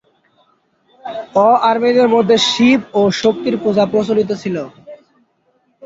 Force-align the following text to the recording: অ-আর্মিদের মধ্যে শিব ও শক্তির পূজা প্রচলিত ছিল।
অ-আর্মিদের 1.43 2.07
মধ্যে 2.09 2.35
শিব 2.49 2.79
ও 2.93 3.01
শক্তির 3.21 3.55
পূজা 3.63 3.83
প্রচলিত 3.85 4.29
ছিল। 4.33 4.55